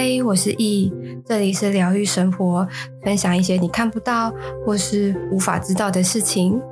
[0.00, 0.94] 嗨，我是易，
[1.26, 2.64] 这里是疗愈生活，
[3.02, 4.32] 分享一些你看不到
[4.64, 6.62] 或是无法知道的事情。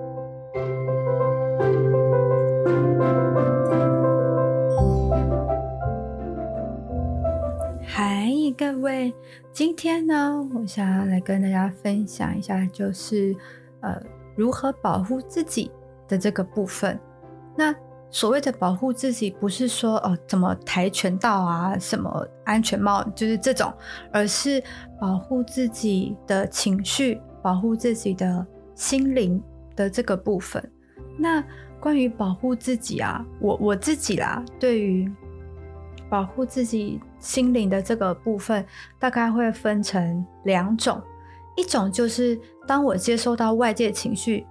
[7.85, 9.13] 嗨，各位，
[9.53, 13.35] 今天呢，我想要来跟大家分享一下，就是
[13.81, 14.01] 呃，
[14.37, 15.69] 如何保护自己
[16.07, 16.97] 的这个部分。
[17.57, 17.75] 那
[18.17, 23.71] 所谓的保护自己，不是说哦，怎么跆拳道啊，什么安全帽，就是这种，
[24.11, 24.63] 而是
[24.99, 29.39] 保护自己的情绪，保护自己的心灵
[29.77, 30.67] 的这个部分。
[31.19, 31.45] 那
[31.79, 35.07] 关于保护自己啊，我我自己啦，对于
[36.09, 38.65] 保护自己心灵的这个部分，
[38.99, 40.99] 大概会分成两种，
[41.55, 44.47] 一种就是当我接收到外界情绪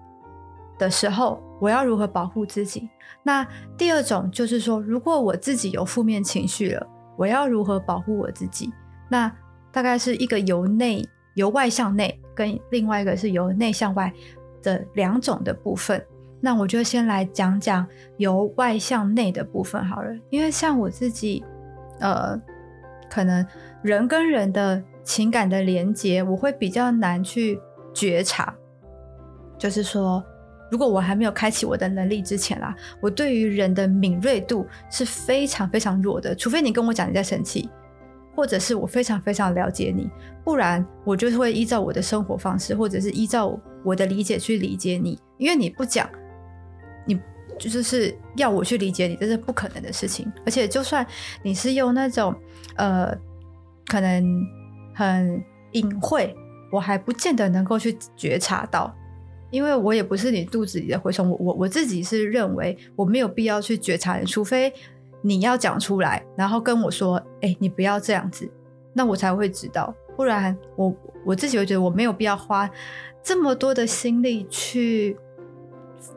[0.78, 2.90] 的时候，我要如何保护自己？
[3.24, 6.88] 那第二种就是说，如果我自己有负面情绪了，
[7.18, 8.72] 我要如何保护我自己？
[9.10, 9.32] 那
[9.72, 14.14] 大概是一个由内由外向内，跟另外一个是由内向外
[14.62, 16.06] 的两种的部分。
[16.42, 17.88] 那我就先来讲讲
[18.18, 21.44] 由外向内的部分好了，因为像我自己，
[22.00, 22.40] 呃，
[23.10, 23.46] 可能
[23.82, 27.60] 人跟人的情感的连接，我会比较难去
[27.94, 28.54] 觉察，
[29.58, 30.24] 就是说。
[30.72, 36.34] 如果我还没有开启我的能力之前啦，我对于人的敏锐度是非常非常弱的。
[36.34, 37.70] 除非你跟我讲你在生气，
[38.36, 40.10] 或者是我非常非常了解你，
[40.44, 45.20] 不然我就会依照我的生活方式，或者是依照我的理解去理解你。
[45.38, 46.10] 因为你不讲，
[47.06, 47.20] 你
[47.60, 50.32] 就是要我去理解你，这是不可能的事情。
[50.46, 51.06] 而且就算
[51.44, 52.34] 你是用那种
[52.76, 53.16] 呃，
[53.88, 54.26] 可能
[54.96, 55.44] 很
[55.74, 56.36] 隐晦，
[56.72, 58.94] 我还不见得能够去觉察到。
[59.52, 64.74] 因为我也不是你肚子里的蛔虫，我我我自己是认为我没有必要去觉察你，除非
[65.22, 68.50] 你要讲出来，然后跟我说，哎、你不要这样子，
[68.94, 70.94] 那我才会知道，不然我
[71.26, 72.70] 我自己会觉得我没有必要花
[73.24, 75.16] 这么多的心力去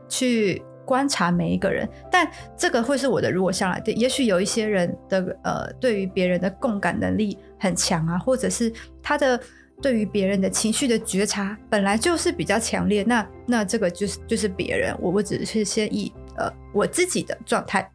[0.08, 3.82] 去观察每一个人，但这个会是我的弱项来。
[3.86, 8.72] 也许有一些人的呃，对于别人的共感能力很强啊，或者是
[9.02, 9.40] 他的。
[9.80, 17.88] 对于别人的情绪的觉察本来就是比较强烈，那那这个就是就是别人，我我只是先以呃我自己的状态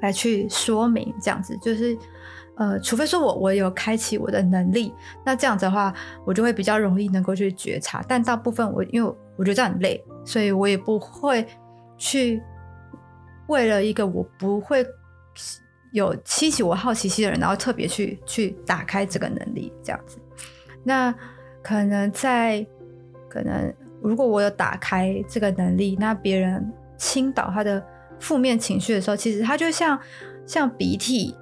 [0.00, 1.98] 来去说明，这样子就是
[2.56, 5.92] 呃，除非说我我有开启我的能力，那这样子的话，
[6.24, 8.04] 我就会比较容易能够去觉察。
[8.06, 11.44] 但大部分我因为我觉得这样很累，所以我也不会
[11.98, 12.40] 去
[13.48, 14.86] 为了一个我不会
[15.92, 20.18] 有激起我好奇心的人，然后特别去去打开这个能力，这样子。
[20.84, 21.14] 那
[21.62, 22.66] 可能在
[23.28, 27.82] 可能，如果我有打开这个能力，那别人倾倒他的
[28.18, 29.98] 负面情绪的时候，其实他就像
[30.46, 31.34] 像鼻涕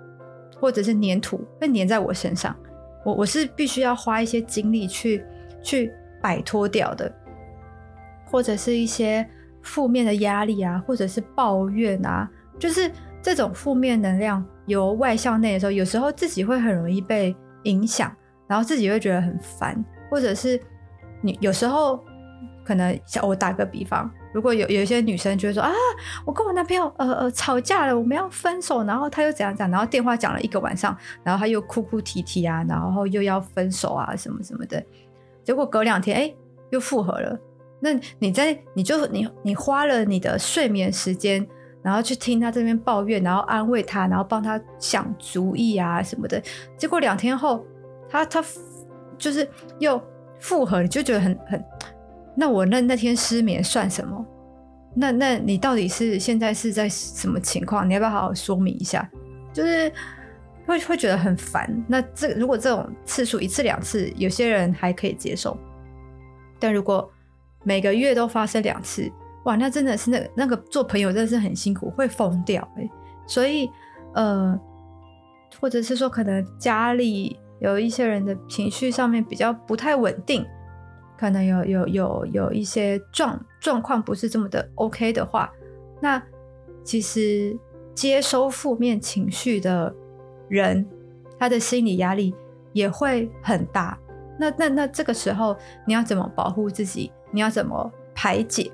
[0.60, 2.54] 或者是粘土会粘在我身上，
[3.04, 5.24] 我我是必须要花一些精力去
[5.62, 5.92] 去
[6.22, 7.10] 摆脱掉的，
[8.26, 9.26] 或者是一些
[9.62, 12.90] 负面的压力啊，或者是抱怨啊，就是
[13.22, 17.34] 这种负面能量由外向内的时候，有时候自己会很容易被
[17.64, 18.14] 影响。
[18.50, 20.60] 然后自己会觉得很烦，或者是
[21.22, 22.02] 你有时候
[22.64, 25.70] 可能像我打个比方，如果有有一些女生就会说啊，
[26.26, 34.84] 我跟我男朋友呃呃吵架了，我们要分手，然后他又怎样讲，然后电话讲了一个晚上，然后他又哭哭啼啼啊，然后又要分手啊什么什么的，
[35.44, 36.34] 结果隔两天哎
[36.70, 37.38] 又复合了，
[37.78, 41.46] 那你在你就你你花了你的睡眠时间，
[41.84, 46.42] 然后去听他这边抱怨，然后安慰他，然后帮他想主意啊什么的，
[46.76, 47.64] 结果两天后。
[48.10, 48.44] 他他
[49.16, 49.48] 就是
[49.78, 50.02] 又
[50.38, 51.64] 复合，你就觉得很很，
[52.34, 54.26] 那我那那天失眠算什么？
[54.96, 57.88] 那那你到底是现在是在什么情况？
[57.88, 59.08] 你要不要好好说明一下？
[59.52, 59.92] 就是
[60.66, 61.70] 会会觉得很烦。
[61.86, 65.56] 那这如果这种次数一次两次，有些人还可以接受，
[66.58, 67.08] 但如果
[67.62, 69.08] 每个月都发生两次，
[69.44, 72.90] 哇，那真的是那那个做朋友真的是很辛苦，会疯掉欸。
[73.26, 73.70] 所以
[74.14, 74.58] 呃，
[75.60, 77.38] 或者是说可能家里。
[77.60, 80.44] 有一些人的情绪上面比较不太稳定，
[81.18, 85.52] 可能有有有有一些状状况不是这么的 OK 的话，
[86.00, 86.22] 那
[86.82, 87.54] 其实
[87.94, 89.94] 接收负面情绪的
[90.48, 90.86] 人，
[91.38, 92.34] 他的心理压力
[92.72, 93.98] 也会很大。
[94.38, 95.54] 那那那这个时候
[95.86, 97.12] 你要怎么保护自己？
[97.30, 98.72] 你要怎么排解？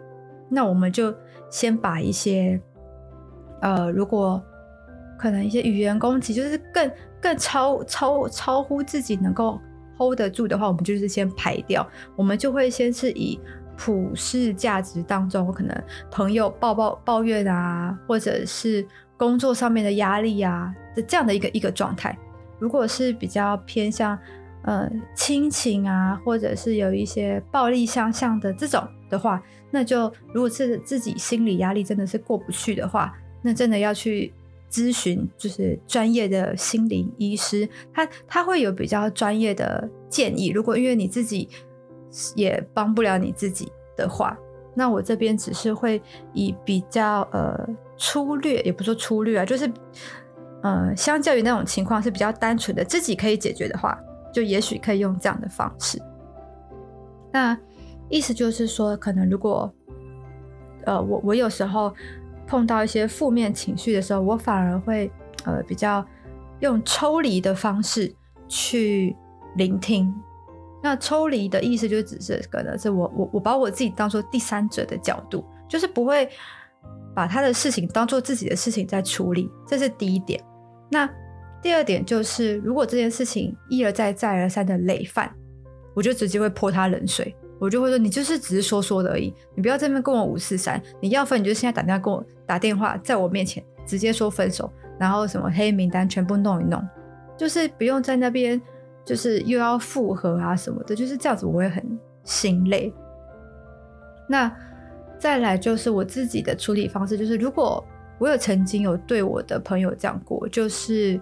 [0.48, 1.12] 那我们就
[1.50, 2.60] 先把一些，
[3.60, 4.40] 呃，如果
[5.18, 6.88] 可能一些语言攻击，就是更。
[7.20, 9.60] 更超超超乎自己能够
[9.98, 11.86] hold 得住的话，我们就是先排掉。
[12.14, 13.38] 我们就会先是以
[13.76, 15.74] 普世价值当中，可能
[16.10, 18.86] 朋友抱抱抱怨啊，或者是
[19.16, 22.16] 工作上面的压力啊的这样的一个一个状态。
[22.58, 24.18] 如果是比较偏向
[24.62, 34.32] 呃亲情啊，或者是有一些暴力相向的这种的话，那就如果是自己心理压力真的是过不去的话，那真的要去
[34.70, 40.48] 咨询就是专业的心灵医师，他他会有比较专业的建议。
[40.48, 41.48] 如果因为你自己
[42.34, 44.36] 也帮不了你自己的话，
[44.74, 46.02] 那我这边只是会
[46.34, 49.70] 以比较呃粗略，也不说粗略啊，就是
[50.62, 53.98] 呃相较于那种情况是比较单纯的，自己可以解决的话，
[54.32, 56.00] 就也许可以用这样的方式。
[57.32, 57.58] 那
[58.08, 59.72] 意思就是说，可能如果
[60.84, 61.92] 呃我我有时候
[62.46, 65.10] 碰到一些负面情绪的时候，我反而会
[65.44, 66.04] 呃比较
[66.60, 68.14] 用抽离的方式
[68.48, 69.14] 去
[69.56, 70.12] 聆听。
[70.82, 76.28] 那抽离的意思就只是可能是我我我把我自己当做第三者的角度，就是不会
[77.14, 80.40] 把他的事情当做自己的事情在处理，这是第一点。
[80.88, 81.08] 那
[81.60, 85.34] 第二点就是，如果这件事情一而再再而三的累犯，
[85.94, 96.82] 我就直接会泼他冷水，我就会说，你就是只是说说的而已，你不要在那边跟我五四三，你要分你就现在打电话跟我打电话，在我面前直接说分手，然后什么黑名单全部弄一弄，
[97.36, 98.60] 就是不用在那边。
[99.04, 101.80] 就是又要复合啊什么的，就是这样子，我会很
[102.24, 102.92] 心累。
[104.28, 104.52] 那
[105.16, 107.86] 再来就是我自己的处理方式，就是如果
[108.18, 111.20] 我有曾经有对我的朋友讲过，就是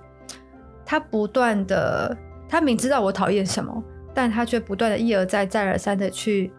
[0.82, 2.16] 他不断的，
[2.48, 3.84] 他明知道我讨厌什么，
[4.14, 6.52] 但他却不断的一而再再而三的去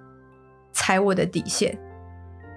[0.74, 1.78] 踩我的底线。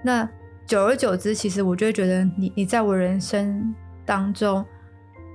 [0.03, 0.29] 那
[0.67, 3.73] 久而久之，其实我就会觉得你你在我人生
[4.05, 4.63] 当中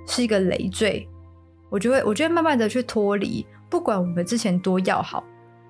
[0.07, 1.09] 是一个累赘。
[1.71, 5.25] 我就会，我就会慢慢的去脱离，不管我们之前多要好，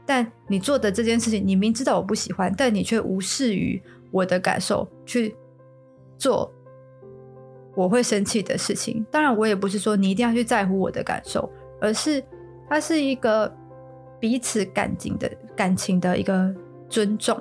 [0.04, 5.34] 但你做的这件事情，你明知道我不喜欢，但你却无视于我的感受去
[6.18, 6.52] 做
[7.74, 9.06] 我会生气的事情。
[9.10, 11.50] 当然，我也不是说你一定要去在乎我的感受，
[11.80, 12.22] 而是
[12.68, 13.50] 它是一个
[14.24, 16.50] 彼此感情的感情的一个
[16.88, 17.38] 尊重。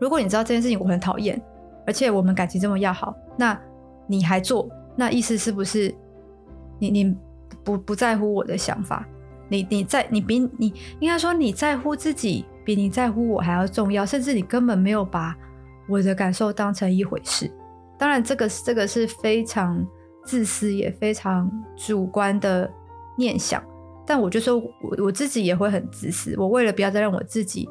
[0.00, 1.40] 如果你知道这件事情我很讨厌，
[1.86, 3.56] 而且我们感情这么要好，那
[4.08, 5.94] 你还做，那意思是不是
[6.80, 7.16] 你你？
[7.62, 9.06] 不不在乎我的想法，
[9.48, 15.36] 你你在你比你应该说你在乎自己比你在乎我还要重要，甚至你根本没有把
[15.88, 17.48] 我的感受当成一回事。
[17.96, 19.86] 当然，这个这个是非常
[20.24, 22.68] 自私也非常主观的
[23.16, 23.62] 念想。
[24.10, 27.68] 但我就说我我自己也会很自私，我为了不要再让我自己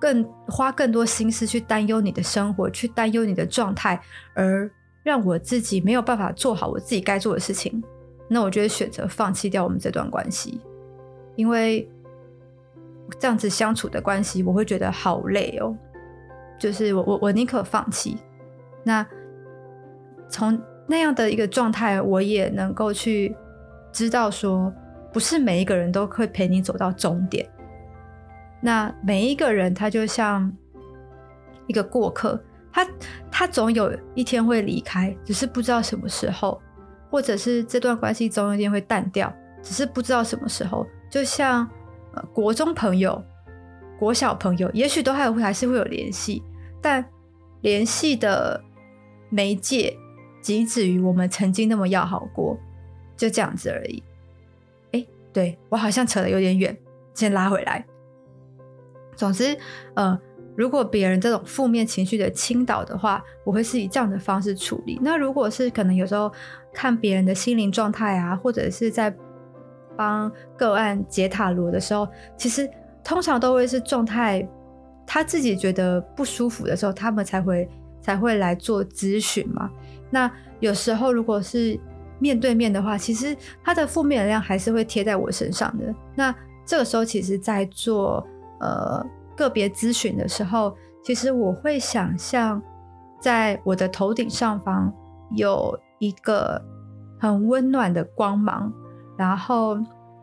[0.00, 4.00] 更花更多心思去担忧你的生活，去担忧你的状态，
[4.32, 4.70] 而
[5.02, 7.84] 让我自己没有办法做好我自己该做的事情。
[8.26, 10.58] 那我就会选择放弃掉我们这段关系，
[11.36, 11.86] 因为
[13.18, 15.76] 这样子相处的关系，我会觉得好累哦。
[16.58, 18.16] 就是我我我宁可放弃。
[18.82, 19.06] 那
[20.30, 23.36] 从那样的一个状态，我也能够去
[23.92, 24.72] 知道说，
[25.14, 27.48] 不是每一个人都会陪你走到终点。
[28.60, 30.52] 那每一个人他就像
[31.66, 32.38] 一个过客，
[32.72, 32.86] 他
[33.30, 36.60] 他总有一天会离开，只是不知道什么时候。
[37.10, 39.32] 或者是这段关系总有一天会淡掉，
[39.62, 40.84] 只是不知道什么时候。
[41.08, 41.64] 就像
[42.12, 43.22] 呃国中朋友、
[44.00, 46.42] 国小朋友，也许都还会还是会有联系，
[46.82, 47.04] 但
[47.60, 48.60] 联系的
[49.30, 49.96] 媒介
[50.40, 52.58] 仅止于我们曾经那么要好过，
[53.16, 54.02] 就这样子而已。
[55.34, 56.74] 对，我好像扯得有点远，
[57.12, 57.84] 先拉回来。
[59.14, 59.54] 总之，
[59.94, 60.18] 呃。
[60.56, 64.96] 如果别人这种负面情绪的倾倒的话，我会是以这样的方式处理。
[65.02, 66.32] 那如果是可能有时候
[66.72, 69.12] 看别人的心灵状态啊，或者是在
[69.96, 72.70] 帮个案解塔罗的时候，其实
[73.02, 74.48] 通常都会是状态
[75.04, 77.68] 他自己觉得不舒服的时候，他们才会
[78.00, 79.68] 才会来做咨询嘛。
[80.08, 81.76] 那有时候如果是
[82.18, 85.94] 面对面的话，其实他的负面能量还是会贴在我身上的。
[86.14, 88.26] 那这个时候，其实在做
[88.60, 89.04] 呃。
[89.36, 92.62] 个别咨询的时候，其实我会想象，
[93.18, 94.94] 在我的头顶上方
[95.32, 96.64] 有一个
[97.18, 98.72] 很温暖的光芒，
[99.18, 99.76] 然后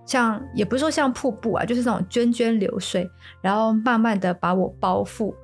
[0.06, 3.06] 像也不是说像瀑布啊，就是那种涓涓流水，
[3.42, 5.36] 然后慢慢的把我包覆，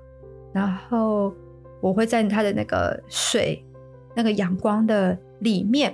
[0.54, 1.34] 然后
[1.82, 3.62] 我会在它的那个水、
[4.16, 5.94] 那个阳光的里面，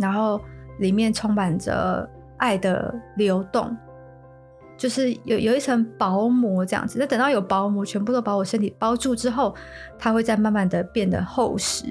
[0.00, 0.40] 然后
[0.78, 3.76] 里面充满着爱的流动。
[4.76, 9.54] 就是有有一层薄膜这样子，那等到有薄膜全部都把我身体包住之后，
[9.98, 11.84] 它会再慢慢的变得厚实。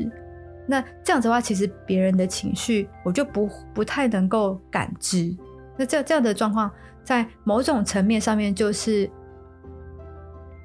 [0.65, 5.31] 那这样子的话，其实别人的情绪我就不不太能够感知。
[5.77, 6.69] 那这这样的状况，
[7.03, 9.07] 在某种层面上面，就是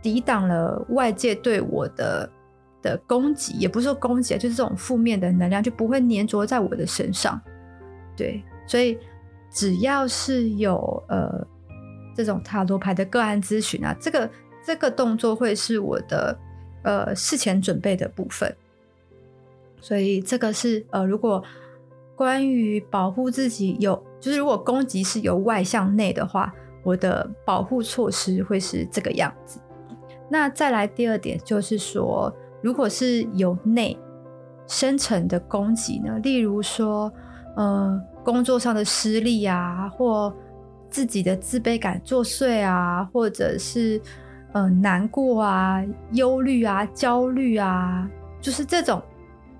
[0.00, 2.26] 抵挡了外界对我的
[2.84, 7.40] 的攻击，也不是说攻击，就是这种负面的能量就不会粘着在我的身上。
[8.14, 8.98] 对，所以
[9.50, 11.44] 只要是有呃
[12.14, 14.30] 这种塔罗牌的个案咨询啊，这个
[14.64, 16.38] 这个动作会是我的
[16.82, 18.54] 呃事前准备的部分。
[19.80, 21.42] 所以这个是呃，如果
[22.14, 29.58] 关于保护自己有，就是如果攻击是由外向内的话，我的保护措施会是这个样子。
[30.30, 32.34] 那再来第二点就是说，
[32.64, 33.94] 如果是由内
[34.66, 37.12] 生成的攻击呢，例如说，
[37.56, 40.34] 呃，工作上的失利啊，或
[40.88, 44.00] 自己的自卑感作祟啊，或者是
[44.54, 48.08] 呃难过啊、忧虑啊、焦虑啊，
[48.40, 49.02] 就是这种。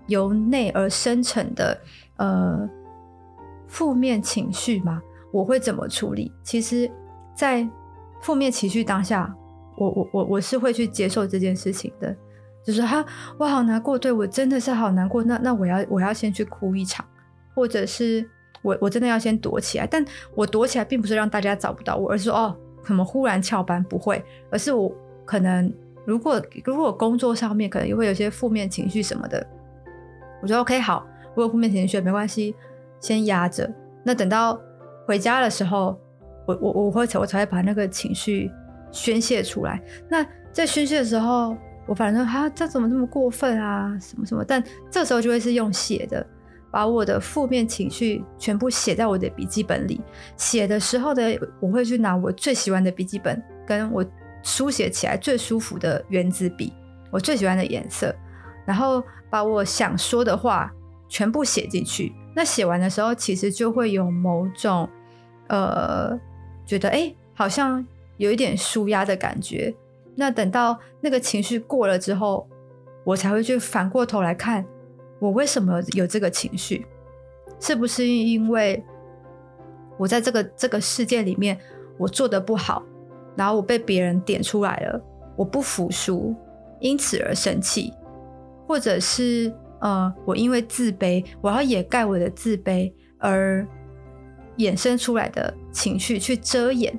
[0.07, 1.81] 由内而生成的
[2.17, 2.69] 呃
[3.67, 5.01] 负面情绪嘛，
[5.33, 6.31] 我会怎么处理？
[6.43, 6.91] 其实，
[7.35, 7.67] 在
[8.21, 9.35] 负面情绪当下，
[9.79, 12.15] 我我我我是会去接受这件事情的，
[12.65, 13.05] 就是哈，
[13.39, 17.05] 我好难过，对，我真的是好难过，那那我要我要先去哭一场，
[17.55, 18.29] 或者是
[18.63, 20.05] 我我真的要先躲起来，但
[20.35, 23.83] 我躲起来并不是让大家找不到我，而是说哦，怎么忽然翘班？
[23.85, 24.91] 不会，而是我
[25.25, 25.73] 可能
[26.07, 29.47] 如果如果工作上面可能也会有些负面情绪什么的。
[30.41, 32.55] 我觉得 OK 好，我有负面情绪没关系，
[33.01, 33.71] 先压着。
[34.03, 34.61] 那等到
[35.07, 35.99] 回家的时候，
[36.47, 38.51] 我我我会我才会把那个情绪
[38.91, 39.83] 宣泄出来。
[40.09, 41.57] 那在宣泄的时候，
[41.87, 43.97] 我反正哈，这怎么这么过分啊？
[44.01, 44.45] 什么什么？
[44.45, 46.27] 但这时候就会是用写的，
[46.71, 50.01] 把我的负面情绪全部写在我的笔记本里。
[50.37, 51.23] 写的时候呢，
[51.61, 54.05] 我会去拿我最喜欢的笔记本，跟我
[54.43, 56.73] 书写起来最舒服的原子笔，
[57.11, 58.15] 我最喜欢的颜色。
[58.67, 60.73] 然后把我想说的话
[61.07, 62.13] 全部写进去。
[62.35, 64.89] 那写完的时候，其实就会有某种
[65.49, 66.19] 呃，
[66.65, 67.87] 觉得哎，好像
[68.17, 69.75] 有一点舒压的感觉。
[70.17, 72.49] 那等到那个情绪过了之后，
[73.05, 74.65] 我才会去反过头来看，
[75.19, 76.87] 我为什么有这个情绪？
[77.61, 78.85] 是不是因为
[79.97, 81.59] 我在这个这个世界里面
[81.99, 82.83] 我做得不好，
[83.37, 85.01] 然后我被别人点出来了，
[85.37, 86.35] 我不服输，
[86.81, 87.93] 因此而生气？
[88.67, 93.67] 或者是呃，我因为自卑，我要掩盖我的自卑而
[94.57, 96.99] 衍生出来的情绪去遮掩。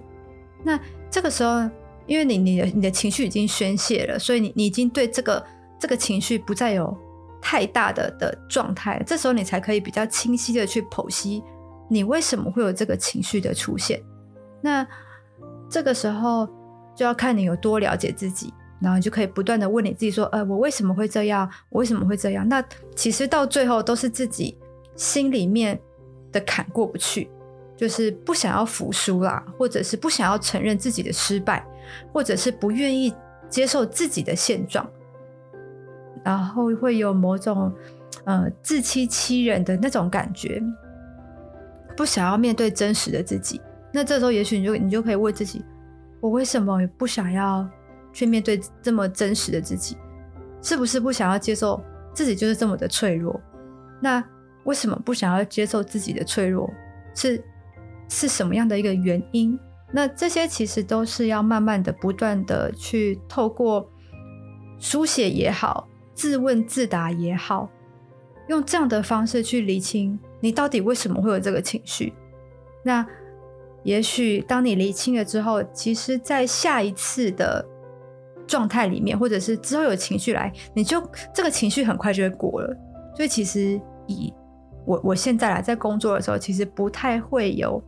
[0.63, 0.79] 那
[1.09, 1.69] 这个时候，
[2.07, 5.45] 因为你你的你的情绪已经宣泄了，所以你你已经对这个
[5.79, 6.95] 这个情绪不再有
[7.41, 9.01] 太大的的状态。
[9.05, 11.43] 这时候你才可以比较清晰的去剖析
[11.89, 14.01] 你为什么会有这个情绪的出现。
[14.61, 14.85] 那
[15.69, 16.47] 这个时候
[16.95, 18.53] 就要看你有多了解自己。
[18.81, 21.49] 然后你就可以不断的问你自己说，呃，我为什么会这样？
[21.69, 22.47] 我为什么会这样？
[22.47, 24.55] 那其实到最后都是自己
[24.95, 25.79] 心里面
[26.31, 27.29] 的坎过不去，
[27.77, 31.65] 就是不想要服输啦，或者是不想要承认自己的失败，
[32.11, 33.13] 或者是不愿意
[33.49, 34.85] 接受自己的现状，
[36.23, 37.73] 然后会有某种
[38.23, 40.61] 呃自欺欺人的那种感觉，
[41.95, 43.61] 不想要面对真实的自己。
[43.91, 45.63] 那这时候也许你就你就可以问自己，
[46.19, 47.67] 我为什么不想要？
[48.13, 49.97] 去面对这么真实的自己，
[50.61, 53.37] 是不是不想要接受自己就是这么的脆弱？
[53.99, 54.23] 那
[54.63, 56.71] 为什么不想要接受自己的脆弱？
[57.13, 57.43] 是
[58.07, 59.59] 是什么样的一个原因？
[59.95, 63.89] 那这些其实都是要慢慢的、不断的去透过
[64.77, 67.69] 书写也好，自问自答也好，
[68.49, 72.13] 用这样的方式去厘清你到底为什么会有这个情绪。
[72.83, 73.07] 那
[73.83, 77.65] 也许当你厘清了之后，其实在下一次的。
[78.47, 81.01] 状态里面，或者是之后有情绪来，你就
[81.33, 82.77] 这个情绪很快就会过了。
[83.15, 84.31] 所以其实以
[84.85, 87.83] 我我现在来在工作的时候，其实不太会有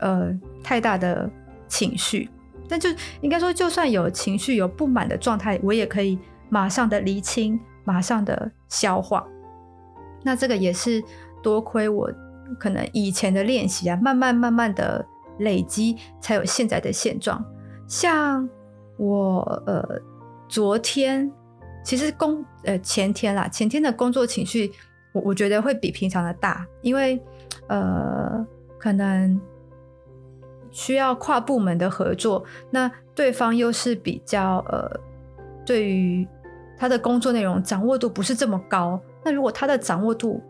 [0.00, 1.30] 呃太大的
[1.68, 2.28] 情绪，
[2.68, 2.90] 但就
[3.20, 6.18] 应该说，就算有情绪、有不满的状态，我也可以
[6.48, 9.24] 马上的厘清，马上的消化。
[10.24, 11.00] 那这个也是
[11.42, 12.10] 多亏我
[12.58, 15.06] 可能以前的练习啊，慢慢慢慢的
[15.38, 17.44] 累积，才有现在的现状。
[17.86, 18.48] 像。
[18.96, 19.84] 我呃，
[20.46, 21.28] 昨天
[21.84, 24.70] 其实工呃前天啦，前天的工作情绪，
[25.12, 27.20] 我我觉得会比平常的大，因为
[27.66, 28.46] 呃
[28.78, 29.36] 可能
[30.74, 35.00] 需要跨部门的合作，那对方又是比较呃
[35.64, 36.28] 对于
[36.76, 40.42] 他的工作内容掌握度不是这么高，那如果他的掌握度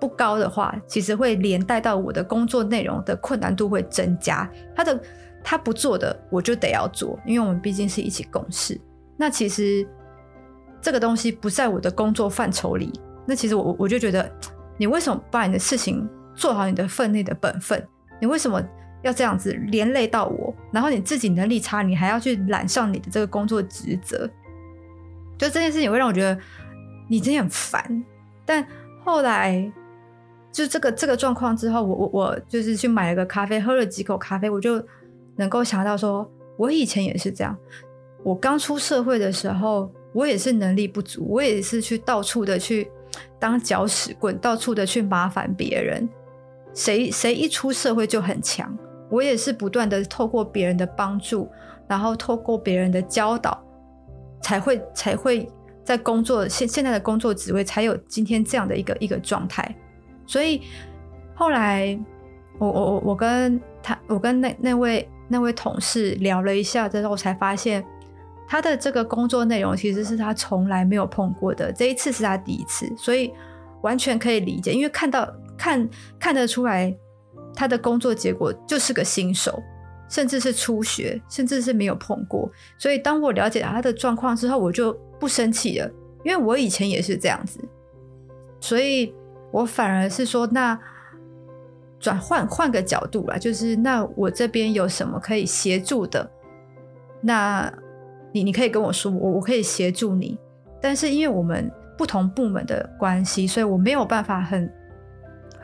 [0.00, 5.00] 不高的话，其实会连带到我的工作内容的困难度会增加，他的。
[5.44, 8.80] 他不做的，我就得要做，因为我们毕竟是一起共事。
[9.16, 9.84] 那其实
[10.80, 12.92] 这个东西不在我的工作范畴里。
[13.26, 14.30] 那其实我我就觉得，
[14.76, 17.84] 你为什么把你的事情做好，你的分内的本分？
[18.20, 18.62] 你为什么
[19.02, 20.54] 要这样子连累到我？
[20.70, 24.28] 然后你自己能力差，你还要去揽上你的这个工作职责？
[25.36, 26.38] 就这件事情会让我觉得
[27.08, 28.04] 你真的很烦。
[28.44, 28.64] 但
[29.04, 29.70] 后来
[30.52, 34.84] 就这个这个状况之后，我我我就是去买了个咖啡，喝了几口咖啡，我就
[35.36, 37.56] 能够想到说，我以前也是这样。
[38.22, 42.88] 我刚出社会的时候，我也是能力不足，我也是去到处的去
[43.40, 46.08] 当搅屎棍，到处的去麻烦别人。
[46.74, 48.78] 谁谁一出社会就很强，
[49.12, 51.46] 我也是不断的透过别人的帮助，
[51.86, 53.62] 然后透过别人的教导，
[54.40, 55.46] 才会才会
[55.84, 59.62] 在工作现现在的工作职位才有今天这样的一个一个状态。
[60.26, 60.62] 所以
[61.34, 61.98] 后来
[62.58, 67.84] 我我我我跟他我跟那那位那位同事聊了一下之后，才发现
[68.48, 73.30] 他的这个工作内容其实是他从来没有碰过的，这一次是他第一次，所以
[73.82, 75.30] 完全可以理解，因为看到。
[75.54, 75.88] 看
[76.18, 76.92] 看得出来，
[77.62, 79.62] 他的工作结果就是个新手，
[80.08, 82.50] 甚至是初学，甚至是没有碰过。
[82.76, 85.88] 所以当我了解他的状况之后，我就不生气了，
[86.24, 87.60] 因为我以前也是这样子。
[88.58, 89.14] 所以
[89.52, 90.76] 我反而是说，那
[92.00, 96.28] 转换换个角度啦，就是那我这边有什么可以协助的，
[97.20, 97.72] 那
[98.32, 100.36] 你你可以跟我说，我我可以协助你。
[100.80, 104.68] 但是因为我们不同部门的关系，所以我没有办法很。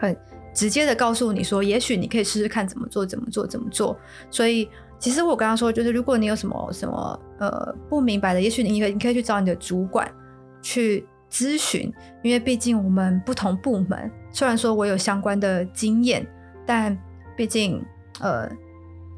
[0.00, 0.16] 很
[0.58, 3.96] 直接的告诉你说，也许你可以试试看怎么做，怎么做，怎么做。
[4.28, 10.12] 所以，其实我刚刚说，就是如果你有什么什么呃不明白的，也许你可以你可以去找你的主管
[10.60, 11.92] 去咨询，
[12.24, 14.10] 因为毕竟我们不同部门。
[14.32, 16.26] 虽然说我有相关的经验，
[16.66, 16.98] 但
[17.36, 17.80] 毕竟
[18.18, 18.50] 呃，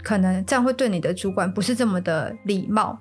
[0.02, 2.99] 可能这样会对你的主管不是这么的礼貌。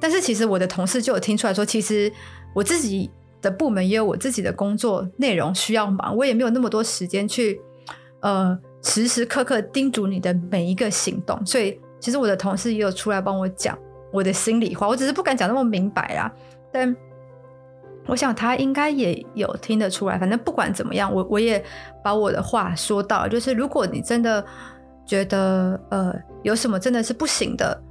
[0.00, 2.12] 但是其实我的同事就有听出来说，其实
[2.52, 3.08] 我自己。
[3.42, 7.60] 的部门也有我自己的工作内容需要忙，我也没有那么多时间去，
[8.20, 11.44] 呃，时时刻刻叮嘱你的每一个行动。
[11.44, 13.78] 所以，其实我的同事也有出来帮我讲
[14.12, 16.32] 我的心里话，我只是不敢讲那么明白啦。
[16.72, 16.94] 但
[18.06, 20.18] 我想他应该也有听得出来。
[20.18, 21.62] 反正不管怎么样，我我也
[22.02, 24.44] 把我的话说到，就是如果你真的
[25.04, 27.82] 觉得呃有什么真的是不行的。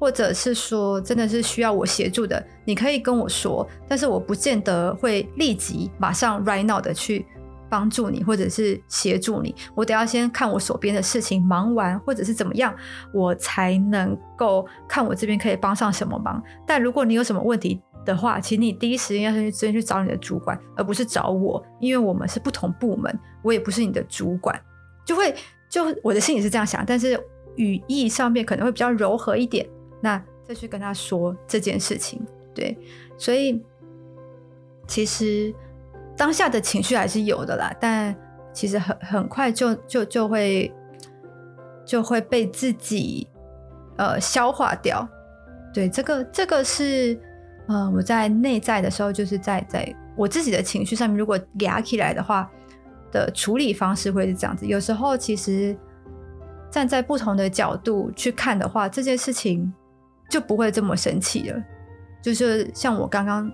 [0.00, 7.26] 或者是说，真的是需要我协助的，你可以跟我说，但是我不见得会立即马上 right now 的去
[7.68, 9.54] 帮助你，或者是协助你。
[9.74, 12.74] 我得要先看我手边的事情忙完，或者是怎么样，
[13.12, 16.42] 我才能够看我这边可以帮上什么忙。
[16.66, 24.58] 但如果你有什么问题的话，请你第一时间要先先去找你的主管，而不是找我，因为我们是不同部门，我也不是你的主管，
[25.04, 25.34] 就会
[25.68, 27.18] 就我的心里是这样想，但是
[27.56, 29.68] 语义上面可能会比较柔和一点。
[30.00, 32.18] 那再去跟他说这件事情，
[32.54, 32.78] 对，
[33.18, 33.62] 所以
[34.86, 35.54] 其实
[36.18, 38.14] 当下的情绪还是有的啦，但
[38.52, 40.70] 其实很很快就就就会
[41.86, 43.26] 就会被自己
[43.96, 45.08] 呃消化掉。
[45.72, 47.18] 对，这个这个是
[47.68, 52.50] 呃我在内在的时候，就是在在我自己的情绪上面，如果压起来的话
[53.12, 54.66] 的处理方式会是这样子。
[54.66, 55.74] 有时候其实
[56.70, 59.72] 站在不同的角度去看的话，这件事情。
[60.30, 61.58] 就不会这么生气了，
[62.22, 63.50] 就是像我刚刚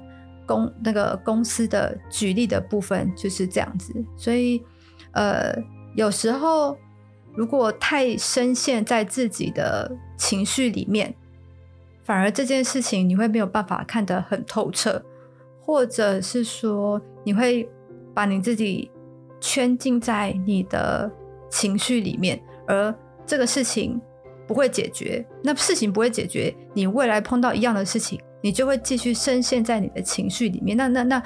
[0.47, 4.63] 公那个公司的举例的部分就是这样子，所以
[5.13, 5.55] 呃，
[5.95, 6.77] 有时候
[7.35, 11.15] 如果太深陷在自己的情绪里面，
[12.03, 15.03] 反而这件事情你会没有办法看得很透彻，
[15.61, 17.69] 或者是说你会
[18.15, 18.91] 把你自己
[19.41, 21.11] 圈进在你的
[21.51, 22.95] 情绪里面，而
[23.27, 24.01] 这个事情。
[24.47, 30.77] 不会解决，那事情不会解决，你未来碰到一样的事情，你就会继续深陷在你的情绪里面。
[30.77, 31.23] 那那那，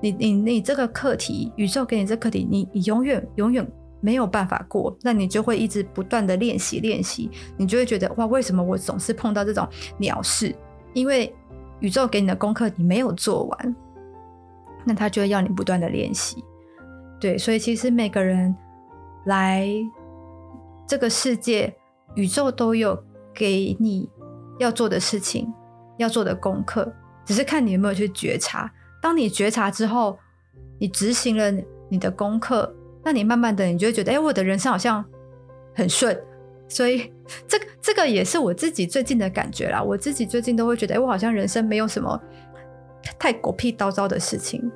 [0.00, 4.96] 你你你这个课题，宇宙给你这课题，你你永远永远没有办法过。
[5.02, 10.56] 那你就会一直不断的练习练习，你就会觉得哇，为什么我总是碰到这种鸟事？
[10.94, 11.30] 因为
[11.80, 13.76] 宇宙给你的功课你没有做完，
[14.86, 16.42] 那他就会要你不断的练习。
[17.20, 18.56] 对，所以其实每个人
[19.26, 19.68] 来
[20.88, 21.74] 这个世界。
[22.16, 22.96] 宇宙都有
[23.34, 24.08] 给你
[24.60, 25.52] 要做的事情，
[25.96, 26.92] 要做的功课，
[27.24, 28.70] 只是看你有没有去觉察。
[29.00, 30.18] 当你觉察之后，
[30.78, 31.52] 你执行了
[31.88, 35.04] 你的功课，那你慢慢的，你就会觉得，哎，我的人生好像
[35.74, 36.18] 很顺。
[36.66, 37.12] 所以，
[37.46, 39.82] 这个这个也是我自己最近的感觉啦。
[39.82, 42.18] 我自己最近都会觉得，哎，我好像人生没有什么
[43.18, 44.72] 太狗屁叨叨的事情，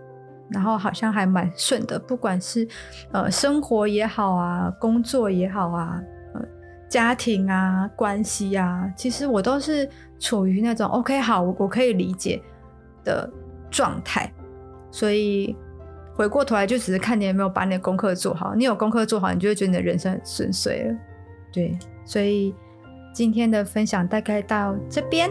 [0.51, 2.69] 然后好像还蛮顺的，不管是
[3.13, 6.01] 呃生活也好啊，工作也好啊。
[6.89, 12.41] 家庭啊，关系啊，其实我都是处于那种 OK 好，我我可以理解
[13.05, 13.31] 的
[13.71, 14.33] 状态。
[14.91, 15.55] 所以
[16.15, 18.55] 回过头来，就只是看你有没有把你的功课做好。
[18.55, 20.97] 你有功课做好，你就会觉得你的人生很顺遂了。
[21.53, 22.55] 对，所以
[23.13, 25.31] 今天的分享大概到这边。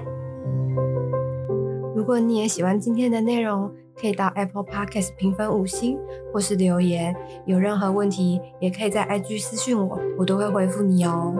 [1.95, 5.97] 如果你也喜欢今天的内容，可以到 Apple Podcast 评分五星
[6.33, 7.15] 或是留言。
[7.45, 11.35] 有任何问题，也可以在 IG 私讯我，我都会回复你哦。